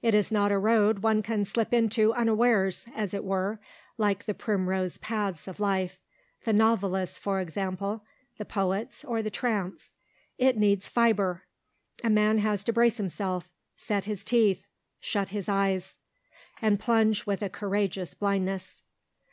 [0.00, 3.58] It is not a road one can slip into unawares, as it were,
[3.98, 5.98] like the primrose paths of life
[6.44, 8.04] the novelist's, for example,
[8.38, 9.94] the poet's, or the tramp's.
[10.38, 11.42] It needs fibre;
[12.04, 14.68] a man has to brace himself, set his teeth,
[15.00, 15.96] shut his eyes,
[16.62, 18.82] and plunge with a courageous blindness.